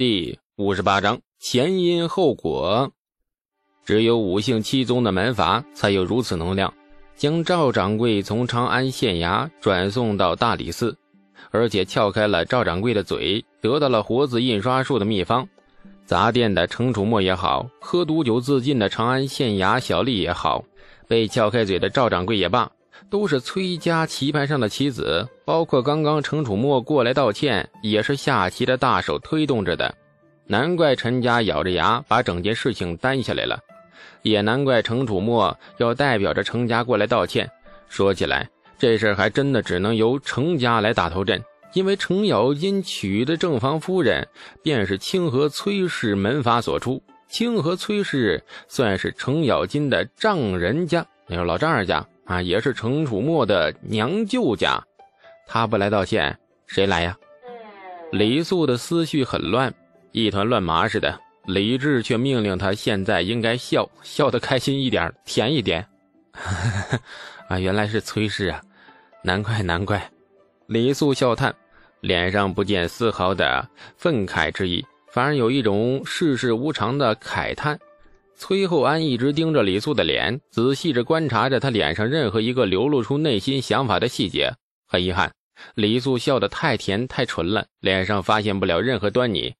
[0.00, 2.90] 第五十八章前因后果。
[3.84, 6.72] 只有五姓七宗的门阀才有如此能量，
[7.16, 10.96] 将赵掌柜从长安县衙转送到大理寺，
[11.50, 15.46] 而且撬开了赵掌柜的嘴，得到了活字印刷术的秘方。
[16.06, 20.64] 杂店的程楚墨也好，喝毒酒自尽的长安县衙小吏也好，
[21.06, 22.72] 被撬开嘴的赵掌柜也罢。
[23.08, 29.94] 都是崔家棋盘上的棋子，包括刚刚程楚墨过来道歉，也是下棋的大手推动着的。
[30.46, 33.58] 难怪陈家咬着牙把整件事情担下来了，
[34.22, 37.48] 也难怪程楚墨要代表着程家过来道歉。
[37.88, 44.26] 说起来，这事还真的只能由程家来打头阵，因为程咬金娶的正房夫人
[44.62, 52.04] 便是清河崔氏门阀所出，清河崔氏算是程咬金的丈人家，那是老丈人家。
[52.30, 54.80] 啊，也是程楚墨的娘舅家，
[55.48, 57.16] 他不来道歉，谁来呀？
[58.12, 59.74] 李素的思绪很乱，
[60.12, 61.20] 一团乱麻似的。
[61.46, 65.84] 李治却命令他现在应该笑，笑得开心一点，甜一点。
[67.50, 68.62] 啊，原来是崔氏啊，
[69.24, 70.08] 难怪难怪。
[70.68, 71.52] 李素笑叹，
[72.00, 77.76] 脸上不见丝毫的愤慨之意，反而有一种世事无常的慨叹。
[78.40, 84.54] 崔厚安一直盯着李素的脸，仔细着观察着他脸上任何一个流露出内心想法的细节。
[84.86, 85.34] 很遗憾，
[85.74, 89.54] 李素笑得太甜太纯了，脸上发现不了任何端倪。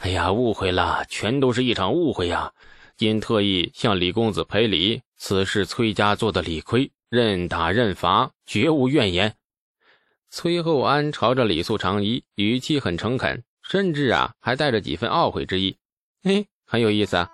[0.00, 2.52] 哎呀，误会了，全都是一场误会呀！
[2.96, 9.36] 今特意向李公子赔礼，此事崔家做的理亏，任打任罚，绝无怨言。
[10.30, 15.76] 崔厚安朝着李素长揖，语气很诚恳，甚至啊，还带着几分懊悔之意。
[16.24, 17.30] 嘿，很有意思啊。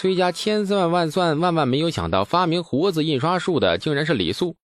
[0.00, 4.56] 崔家千算万算万万没有想到，发明活字印刷术的竟然是李素。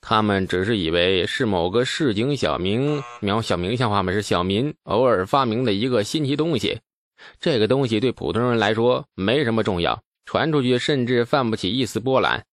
[0.00, 4.12] 他们只是以为是某个市井小民，描小明像话吗？
[4.12, 6.80] 是小民偶尔发明的一个新奇东西。
[7.38, 12.46] 这个东西对普通人来说没什么重要，传出去甚至泛不起一丝波澜。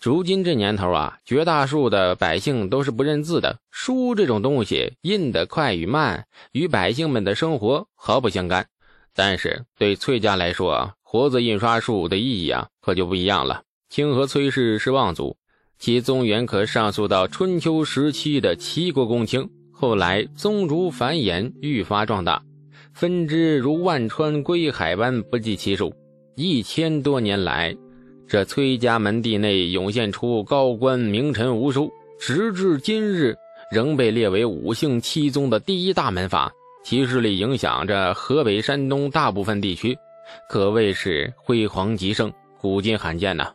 [0.00, 8.66] 如今这年头啊，绝大数的百姓都是不认字的，书这种东西印得快与慢，与百姓们的生活毫不相干。
[9.14, 13.62] 但是对崔家来说，活字印刷术的意义啊，可就不一样了。
[13.88, 15.34] 清河崔氏是望族，
[15.78, 19.48] 其宗源可上溯到春秋时期的齐国公卿。
[19.72, 22.42] 后来宗族繁衍，愈发壮大，
[22.92, 25.90] 分支如万川归海般不计其数。
[26.36, 27.74] 一千多年来，
[28.26, 31.90] 这崔家门第内涌现出高官名臣无数，
[32.20, 33.34] 直至今日，
[33.72, 36.52] 仍被列为五姓七宗的第一大门阀，
[36.84, 39.96] 其势力影响着河北、山东大部分地区。
[40.48, 43.52] 可谓是辉煌极盛，古今罕见呐！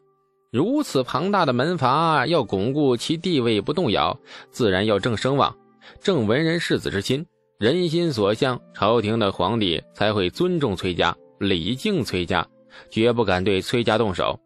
[0.52, 4.16] 如此庞大的门阀，要巩固其地位不动摇，
[4.52, 5.56] 自然要正声望，
[6.00, 7.26] 正文人士子之心，
[7.58, 12.48] 人心所向，朝廷的皇帝才会尊重崔家，礼敬崔家，
[12.92, 14.40] 绝不敢对崔家动手。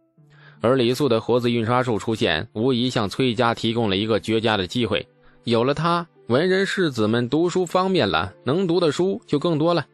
[0.61, 5.05] 而李素的活字印刷术出现，无疑向崔家提供了一个绝佳的机会。
[5.43, 9.85] 有了它，文人士子们读书方便了，能读的书就更多了。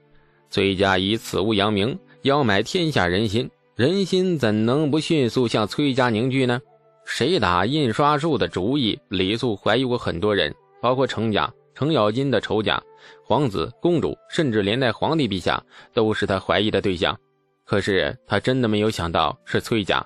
[0.52, 1.98] 崔家以此物扬名。
[2.24, 6.62] 要买天下人心，人心怎能不迅速向崔家凝聚呢？
[7.04, 8.98] 谁打印刷术的主意？
[9.10, 12.82] 李素怀疑过很多人，包括程家、程咬金的仇家、
[13.26, 15.62] 皇子、公主，甚至连带皇帝陛下
[15.94, 17.20] 都是他怀疑的对象。
[17.66, 20.02] 可是他真的没有想到是崔家。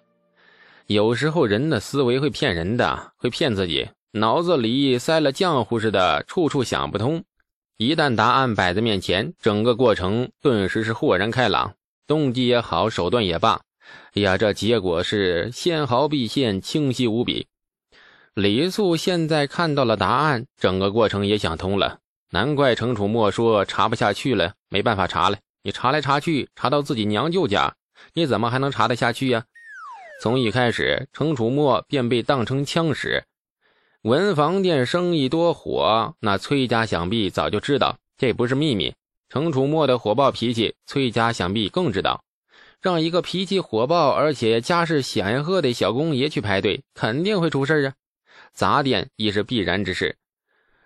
[0.88, 7.24] 有时候人的思维会骗人的，会骗自己，脑子里塞了浆糊似的，处处想不通。
[7.78, 11.74] 一旦答案摆在面前，整个过程顿时是豁然开朗。
[12.08, 13.60] 动机也好，手段也罢，
[14.14, 17.48] 哎呀，这结果是纤毫毕现，清晰无比。
[18.34, 22.00] 李素现在看到了答案，整个过程也想通了。
[22.30, 25.38] 难怪程楚墨说查不下去了，没办法查了。
[25.64, 27.76] 你查来查去，查到自己娘舅家，
[28.14, 29.44] 你怎么还能查得下去呀？
[30.22, 33.24] 从一开始，程楚墨便被当成枪使。
[34.04, 38.94] 文房店生意多火，那崔家想必早就知道，这不是秘密。
[39.30, 42.24] 程楚墨的火爆脾气，崔家想必更知道。
[42.82, 47.94] 让一个脾气火爆而且家世显赫的小公爷去排队，肯定会出事啊！
[48.54, 50.16] 砸店亦是必然之事。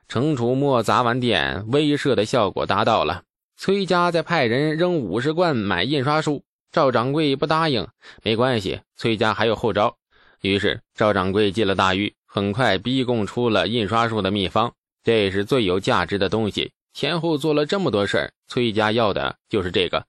[0.07, 3.23] 程楚墨砸完店，威慑的效果达到了。
[3.57, 7.87] 崔家再派人扔五十罐买印刷术，赵掌柜不答应，
[8.23, 9.97] 没关系，崔家还有后招。
[10.41, 14.73] 于是赵掌柜进了大狱，很快逼供出了印刷术的秘方，
[15.03, 16.71] 这是最有价值的东西。
[16.93, 20.05] 前后做了这么多事儿，崔家要的就是这个。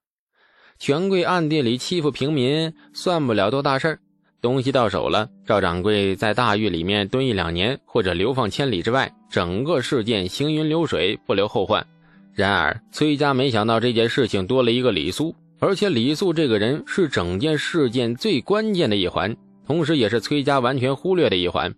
[0.78, 3.98] 权贵暗地里欺负平民，算不了多大事儿。
[4.40, 11.86] 东西到手了，赵掌柜在大狱里面蹲一两年，或者流放千里之外，整个事件行云流水，不留后患。
[12.34, 21.72] 然而崔家没想到这件事情多了一个李素，而且李素这个人是整件事件最关键的一环，同时也是崔家完全忽略的一环。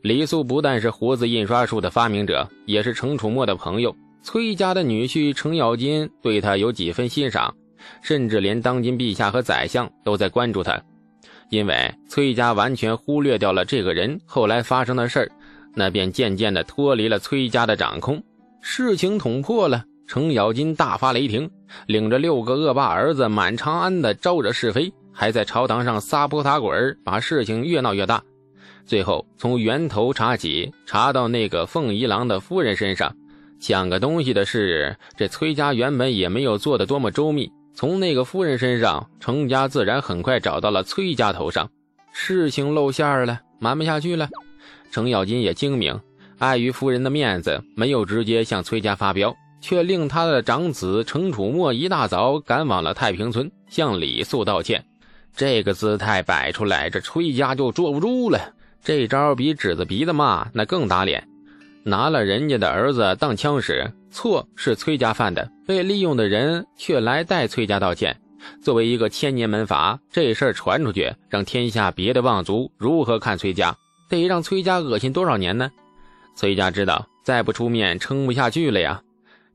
[0.00, 3.94] 李素不但是活字印刷术的发明者，也是程楚墨的朋友。
[4.22, 7.54] 崔家的女婿程咬金对他有几分欣赏，
[8.02, 10.80] 甚至连当今陛下和宰相都在关注他。
[11.48, 15.30] 因为崔家完全忽略掉了这个人后来发生的事儿，
[15.74, 18.22] 那便渐渐的脱离了崔家的掌控。
[18.60, 21.50] 事情捅破了，程咬金大发雷霆，
[21.86, 28.22] 领着六个恶霸儿子满长安的招惹是非，还在朝堂上撒泼打滚，把事情越闹越大。
[28.84, 33.12] 最后从源头查起，查到那个凤仪郎的夫人身上，
[33.60, 37.52] 抢个东西的事，这崔家原本也没有做的多么周密。
[37.74, 41.70] 从那个夫人身上，程家自然很快找到了崔家头上。
[42.12, 44.28] 事情露馅了，瞒不下去了。
[44.90, 45.98] 程咬金也精明，
[46.38, 54.84] 碍于夫人的面子，没有直接向崔家发飙，却令他的长子程楚墨一大早赶往了太平村，向李素道歉。
[55.36, 58.52] 这个姿态摆出来，这崔家就坐不住了。
[58.82, 61.28] 这招比指着鼻子骂那更打脸，
[61.84, 68.20] 拿了人家的儿子当枪使，错是崔家犯的，被利用的人却来代崔家道歉。
[68.62, 73.76] 作为一个千年门阀，这事儿传出去，让天下别的望族如何看崔家？
[74.08, 75.70] 得让崔家恶心多少年呢？
[76.36, 79.02] 崔家知道再不出面，撑不下去了呀。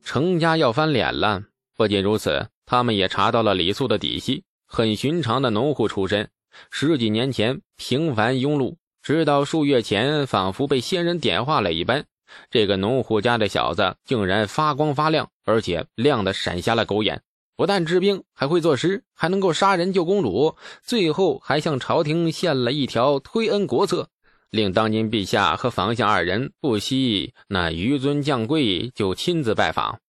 [0.04, 1.42] 程家要翻脸了。
[1.76, 6.30] 不仅如此，他们也查到了李素的底细，很寻常的农户出身，
[6.72, 8.76] 十几年前平凡庸碌。
[9.02, 12.06] 直到数月前，仿佛被仙人点化了一般，
[12.50, 17.22] 这个农户家的小子竟然发光发亮，而且亮得闪瞎了狗眼。
[17.56, 24.10] 不但治病，还会作诗，还能够杀人救公主，最后还向朝廷献了一条推恩国策，
[24.50, 30.00] 令当今陛下和房相二人不惜那纡尊降贵，就亲自拜访。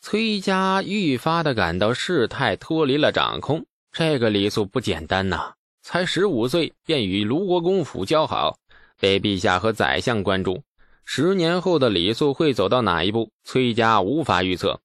[0.00, 5.54] 崔家愈发的感到事态脱离了掌控，这个李素不简单呐。
[5.82, 8.58] 才十五岁，便与卢国公府交好，
[9.00, 10.62] 被陛下和宰相关注。
[11.08, 13.30] 十年后的李素会走到哪一步？
[13.44, 14.80] 崔家无法预测。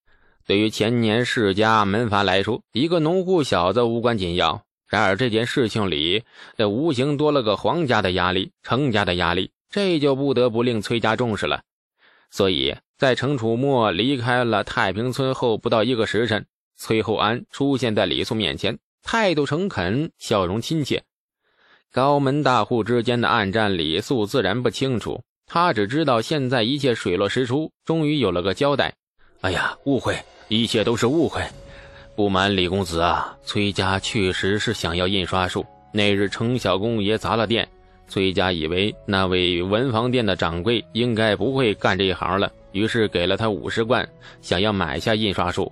[0.45, 4.63] 对于前年世家门阀来说，一个农户小子无关紧要。
[4.87, 6.23] 然而这件事情里，
[6.55, 11.63] 这无形多了个皇家的压力，程家的压力，这就不得不令崔家重视了。
[12.29, 16.45] 所以在程楚墨离开了太平村后不到一个时辰，
[16.77, 18.77] 崔厚安出现在李素面前。
[19.01, 21.03] 态度诚恳，笑容亲切。
[21.91, 25.23] 高门大户之间的暗战，李素自然不清楚。
[25.53, 28.93] 他只知道现在一切水落石出，终于有了个交代。
[29.41, 30.17] 哎呀，误会，
[30.47, 31.41] 一切都是误会。
[32.15, 35.65] 不瞒李公子啊，崔家确实是想要印刷术。
[35.91, 37.67] 那日程小公爷砸了店，
[38.07, 44.07] 崔家以为那位文房店的掌柜应该不会干这一行了，于是给了他五十贯，
[44.41, 45.69] 想要买下印刷术。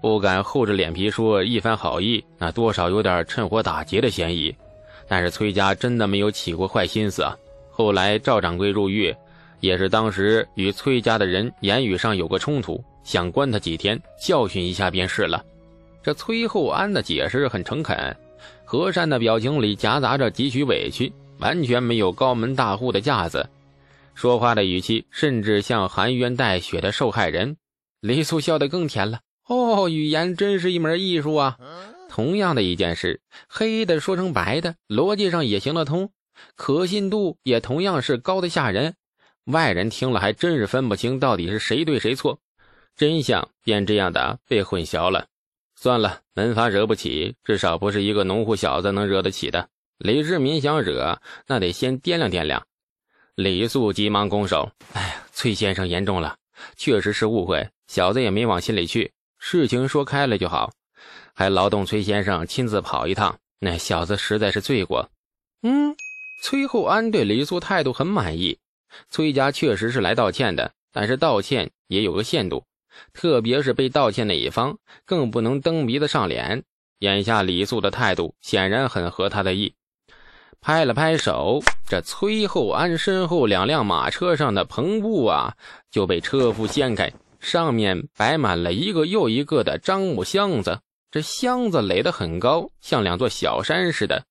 [0.00, 4.56] 不敢厚着脸皮说一番好意，那多少有点趁火打劫的嫌疑。
[5.06, 7.36] 但是崔家真的没有起过坏心思啊。
[7.78, 9.14] 后来赵掌柜入狱，
[9.60, 15.44] 也是当时与崔家的人言语上有个冲突，想关他几天，教训一下便是了。
[16.02, 18.16] 这崔厚安的解释很诚恳，
[18.64, 23.48] 和善的表情里夹杂着几许委屈，完全没有高门大户的架子，
[24.12, 27.56] 说话的语气甚至像含冤带雪的受害人。
[28.00, 29.20] 李素笑得更甜了。
[29.46, 31.56] 哦，语言真是一门艺术啊！
[32.08, 36.10] 同样的一件事，黑的说成白的，逻辑上也行得通，
[36.56, 38.94] 可信度也同样是高的吓人。
[39.44, 42.38] 外人听了还真是分不清到底是谁对谁错，
[42.96, 45.26] 真相便这样的被混淆了。
[45.74, 49.68] 算了，门阀惹不起，至少不是一个农户小子能惹得起的。
[49.98, 52.66] 李世民想惹，那得先掂量掂量。
[53.36, 56.36] 李素急忙拱手：“哎呀，崔先生言重了，
[56.76, 60.72] 确实是误会，小子也没往心里去。”事情说开了就好，
[61.32, 65.08] 还劳动崔先生亲自跑一趟，那小子实在是罪过。
[65.62, 65.94] 嗯，
[66.40, 68.58] 崔厚安对李素态度很满意。
[69.10, 72.64] 崔家确实是来道歉的，但是道歉也有个限度，
[73.12, 76.64] 特别是被道歉那一方，更不能蹬鼻子上脸。
[77.00, 79.74] 眼下李素的态度显然很合他的意，
[80.60, 85.54] 拍了拍手，这崔厚安身后两辆马车上的篷布啊，
[85.90, 87.12] 就被车夫掀开。
[87.38, 90.80] 上面摆满了一个又一个的樟木箱子，
[91.10, 94.24] 这箱子垒得很高，像两座小山似的。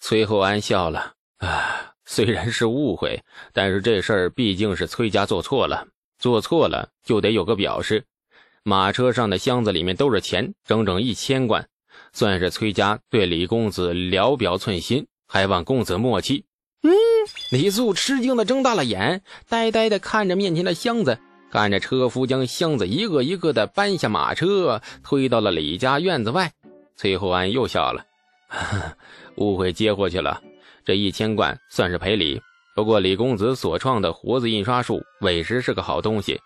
[0.00, 1.12] 崔厚安笑了，
[1.42, 3.20] 啊，虽然是误会，
[3.52, 8.04] 但是这事儿毕竟是崔家做错了，做错了就得有个表示。
[8.62, 11.68] 马车上的箱子里面都是钱，整整一千贯，
[12.12, 16.44] 算是崔家对李公子聊表寸心，还望公子莫气。
[16.84, 16.92] 嗯，
[17.50, 21.18] 李素吃惊的睁大了眼，呆呆的看着面前的箱子。
[21.50, 26.52] 看着车夫将箱子一个一个的搬下马车，推到了李家院子外，
[26.94, 28.06] 崔厚安又笑了
[29.36, 30.40] ：“误会接过去了，
[30.84, 32.40] 这一千贯算是赔礼。
[32.74, 36.40] 不过李公子所创的活字印刷术，委实是个好东西。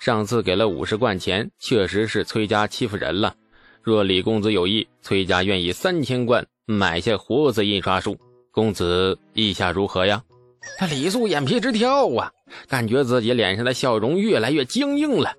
[0.00, 3.34] 上次给了五十贯钱，确实是崔家欺负人了。
[3.82, 8.18] 若李公子有意，崔家愿意三千贯买下活字印刷术。
[8.50, 10.22] 公子意下如何呀？”
[10.78, 12.30] 他李素眼皮直跳啊，
[12.68, 15.34] 感觉自己脸上的笑容越来越僵硬了。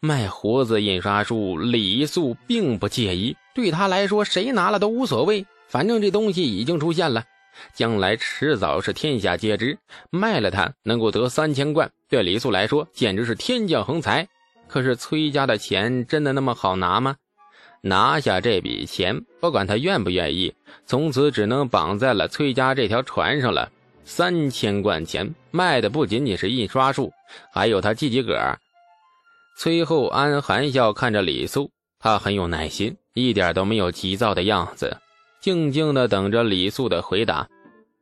[0.00, 5.46] 卖活字印刷术，李素并不介意，对他来说，谁拿了都无所谓。
[5.68, 7.24] 反正这东西已经出现了，
[7.72, 9.78] 将来迟早是天下皆知。
[10.10, 14.26] 卖了它，能够得三千贯，对李素来说简直是天降横财。
[14.66, 17.16] 可是崔家的钱真的那么好拿吗？
[17.82, 20.54] 拿下这笔钱，不管他愿不愿意，
[20.86, 23.70] 从此只能绑在了崔家这条船上了。
[24.06, 27.12] 三千贯钱卖的不仅仅是印刷术，
[27.52, 28.58] 还有他自己个儿。
[29.56, 34.96] 崔厚安含笑看着李素，他很有耐心，一点都没有急躁的样子，
[35.44, 37.46] 静静的等着李素的回答。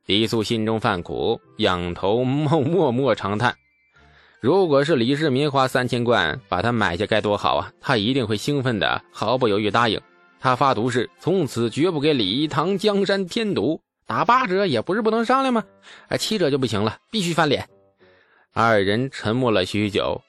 [0.06, 3.52] 李素心中犯苦，仰头默默默长叹：
[4.38, 7.72] 如果是李世民花三千贯把他买下，该多好啊！
[7.80, 10.00] 他一定会兴奋的，毫不犹豫答应。
[10.38, 13.80] 他发毒誓，从此绝不给李唐江山添堵。
[14.06, 15.64] 打八折也不是不能商量吗？
[16.10, 17.68] 哎，七折就不行了，必须翻脸。
[18.52, 20.22] 二人沉默了许久，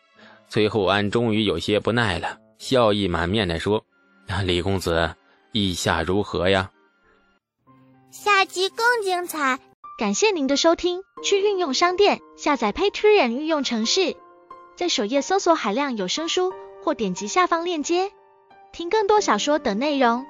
[0.49, 3.85] 崔厚安终于有些不耐了，笑意满面的说
[4.47, 5.13] ：“李公子，
[5.51, 6.67] 意下如何呀？”
[8.13, 9.59] 下集更精彩，
[9.97, 11.01] 感谢您的收听。
[11.23, 14.15] 去运用商店下载 Patreon 运用城市，
[14.75, 16.53] 在首页搜索海量有声书，
[16.83, 18.11] 或点击下方链接
[18.71, 20.27] 听更多小说等内容。